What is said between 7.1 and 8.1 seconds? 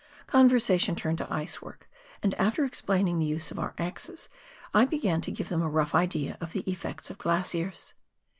of glaciers.